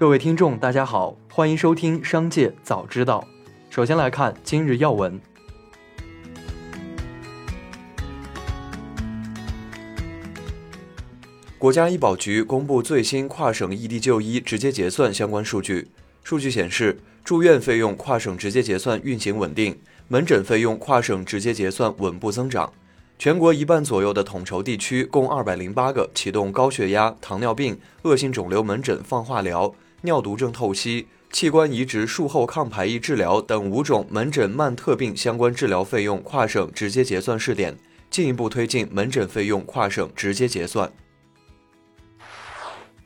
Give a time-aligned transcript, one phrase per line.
[0.00, 3.22] 各位听众，大家好，欢迎收听《商界早知道》。
[3.68, 5.20] 首先来看今日要闻。
[11.58, 15.88] 国家医保局公布最新跨省异地就医直接结算相关数据。
[16.24, 22.72] 数据显示，住院费用跨省直接结算运行稳定，门诊费用跨省直接结算稳步增长。
[23.18, 37.76] 全国一半左右的统筹地区共二百零八个启动高血压、糖尿病、恶性肿瘤门诊放化疗、尿毒症透析、器官移植术后抗排异治疗等五种门诊慢特病相关治疗费用跨省直接结算试点，
[38.10, 40.90] 进一步推进门诊费用跨省直接结算。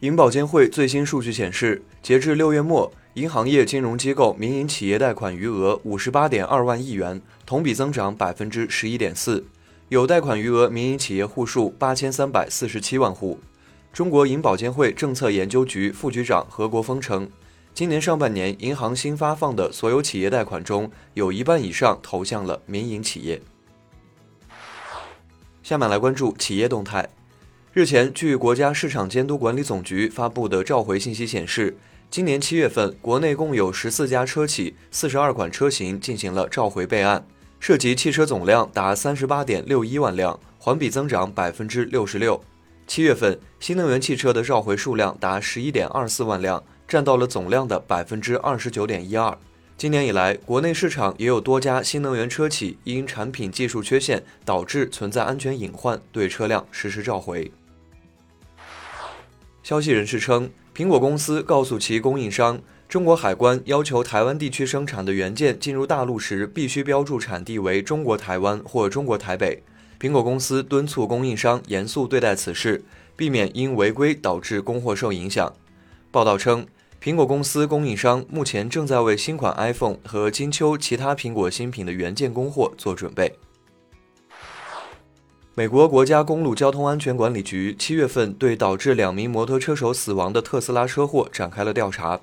[0.01, 9.47] 银保监会最新数据显示，截至六月末，银行业金融机构民营企业贷款余额五十八点二万亿元，同比增长百分之十一点四。
[9.88, 13.41] 有贷款余额民营企业户数八千三百四十七万户。
[13.95, 17.30] 中国银保监会政策研究局副局长何国锋称，
[17.73, 23.41] 今年上半年银行新发放的所有企业贷款中，有一半以上投向了民营企业。
[25.63, 27.09] 下面来关注企业动态。
[27.73, 31.77] 日前，据国家市场监督管理总局发布的召回信息显示，
[32.11, 37.24] 今年七月份，国内共有十四家车企、四十二款车型进行了召回备案。
[37.61, 42.43] 涉及汽车总量达三十八点六一万辆，环比增长百分之六十六。
[42.87, 49.37] 七月份新能源汽车的召回数量达十一点二四万辆，占到了总量的百分之二十九点一二。
[49.77, 57.51] 今年以来，国内市场也有多家新能源车企因产品技术缺陷导致存在安全隐患，对车辆实施召回。
[59.62, 62.60] 消息人士称，苹果公司告诉其供应商。
[62.87, 69.65] 中国海关要求台湾地区生产的元件进入大陆时，必须标注产地为中国台湾或中国台北。
[70.05, 72.84] 苹果公司敦促供应商严肃对待此事，
[73.16, 75.50] 避免因违规导致供货受影响。
[76.11, 76.66] 报道称，
[77.03, 83.39] 苹果公司供应商目前正在为新款 iPhone 和金秋其他苹果新品的元件供货做准备。
[85.55, 92.21] 美国国家公路交通安全管理局七月份对导致两名摩托车手死亡的特斯拉车祸展开了调查。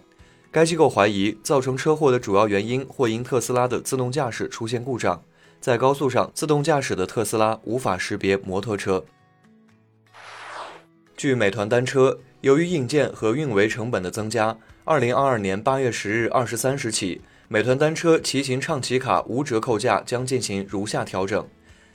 [0.51, 5.23] 该机构怀疑造成车祸的主要原因或因特斯拉的自动驾驶出现故障，
[5.61, 9.05] 在高速上自动驾驶的特斯拉无法识别摩托车。
[11.15, 21.47] 据美团单车，由于硬件和运维成本的增加，二零二二年八月十日二十三时起，美团单车骑行畅骑卡无折扣价将进行如下调整：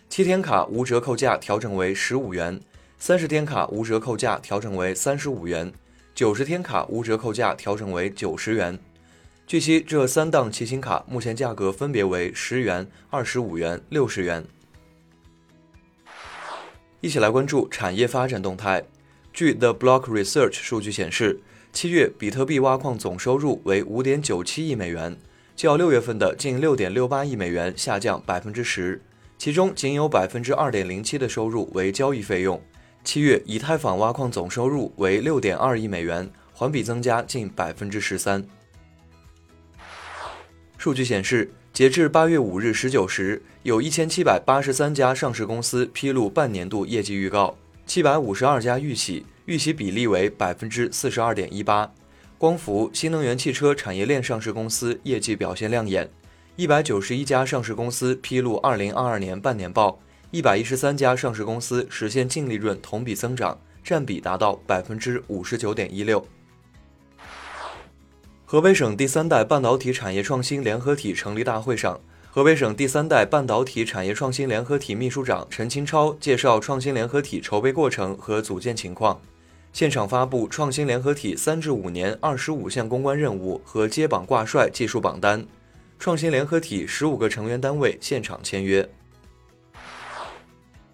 [0.09, 2.60] 七天卡无折扣价调整为十五元，
[3.00, 5.72] 三十天卡无折扣价调整为三十五元。
[6.15, 8.78] 九十天卡无折扣价调整为九十元。
[9.47, 14.45] 据悉，这三档骑行卡目前价格分别为十元、二十五元、六十元。
[17.01, 18.83] 一起来关注产业发展动态。
[19.33, 21.39] 据 The Block Research 数据显示，
[21.73, 25.17] 七月比特币挖矿总收入为五点九七亿美元，
[25.55, 29.01] 较六月份的近六点六八亿美元下降百分之十，
[29.39, 32.61] 其中仅有百分之二点零七的收入为交易费用。
[33.05, 38.45] 七月以太坊挖矿总收入为六点二亿美元，环比增加近百分之十三。
[40.86, 51.92] 数据显示，截至八月五日十九时，有一千七百八十三家上市公司披露半年度业绩预告，七百五十二家预喜，预喜比例为百分之四十二点一八。
[52.38, 56.08] 光伏、新能源汽车产业链上市公司业绩表现亮眼，
[56.54, 59.98] 一百九十一家上市公司披露二零二二年半年报。
[60.30, 66.24] 一百一十三家上市公司实现净利润同比增长，占比达到百分之五十九点一六。
[68.49, 79.21] 河北省第三代半导体产业创新联合体成立大会上，河北省第三代半导体产业创新联合体秘书长陈清超介绍创新联合体筹备过程和组建情况，
[79.73, 85.45] 现场发布创新联合体三至五年二十五项攻关任务和接榜挂帅技术榜单，
[85.99, 88.89] 创新联合体十五个成员单位现场签约。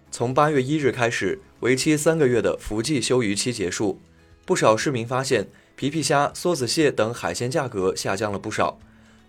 [0.09, 3.99] 从八月一日开始，为期三个月的伏季休渔期结束，
[4.43, 5.47] 不少市民发现
[5.83, 8.79] 皮皮虾、梭子蟹等海鲜价格下降了不少。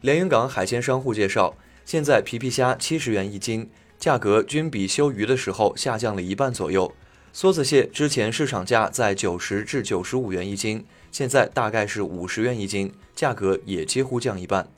[0.02, 3.68] 连云港海鲜商户介绍，现在皮皮虾七十元一斤，
[3.98, 6.94] 价格均比休渔的时候下降了一半左右。
[7.34, 14.68] 梭子蟹之前市场价在九十至九十五元一斤，现在大概是五十元一斤，价格也几乎降一半。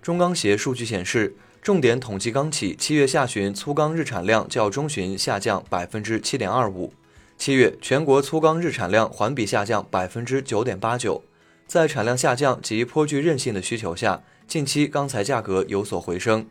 [0.00, 1.36] 中钢协数据显示。
[1.60, 6.94] 重点统计钢企七月下旬粗钢日产量较中旬下降百分之七点二五，
[7.38, 11.22] 七月全国粗钢日产量环比下降百分之九点八九。
[11.68, 16.44] 在产量下降及颇具韧性的需求下，近期钢材价格有所回升。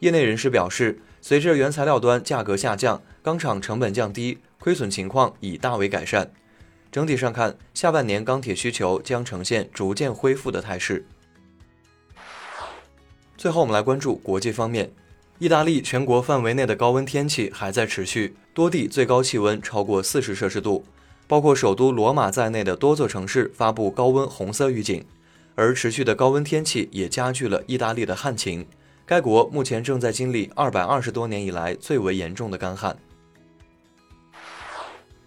[0.00, 6.32] 业内人士表示，随着原材料端价格下降，钢厂成本降低，亏损情况已大为改善。
[6.90, 11.04] 整体上看，下半年钢铁需求将呈现逐渐恢复的态势。
[13.36, 14.92] 最后，我们来关注国际方面。
[15.42, 20.84] 意大利全国范围内的高温天气还在持续，多地最高气温超过四十摄氏度，
[21.26, 25.04] 包括首都罗马在内的多座城市发布高温红色预警。
[25.56, 28.64] 而持续的高温天气也加剧了意大利的旱情，
[29.04, 32.96] 该国目前正在经历二百二十多年以来最为严重的干旱。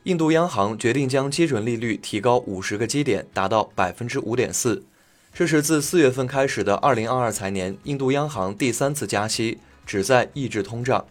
[0.04, 4.86] 印度央行决定将基准利率提高五十个基点，达到百分之五点四。
[5.34, 11.06] 这是自四月份开始的二零二二财年，印度央行第三次加息，旨在抑制通胀。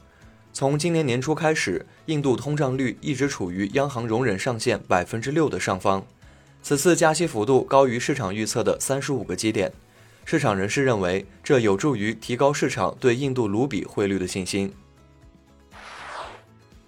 [0.53, 6.05] 从今年年初开始，印度通胀率一直处于央行容忍上限百分之六的上方。
[6.63, 9.73] 此次加息幅度高于市场预测的三十五个基点。
[10.25, 14.73] 市场人士认为，这有助于提高市场对印度卢比汇率的信心。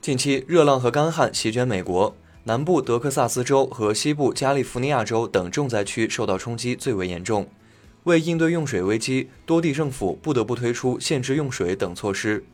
[0.00, 7.46] 近期，热浪和干旱席卷美国，南部德克萨斯州和西部加利福尼亚州等重灾区受到冲击最为严重。
[8.06, 12.44] 为应对用水危机，多地政府不得不推出限制用水等措施。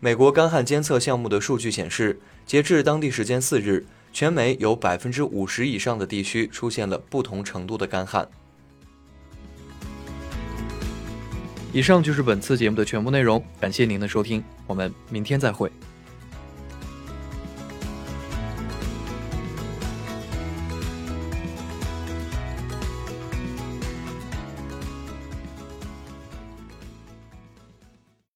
[0.00, 3.84] 美国干旱监测项目的数据显示，截至当地时间四日，
[4.14, 8.26] 全美有百分之五十以上的地区出现了不同程度的干旱。
[11.70, 15.70] 以上就是本次节目的全部内容，感谢您的收听，我们明天再会。